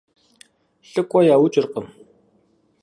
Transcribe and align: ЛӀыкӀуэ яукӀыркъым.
ЛӀыкӀуэ 0.89 1.21
яукӀыркъым. 1.35 1.87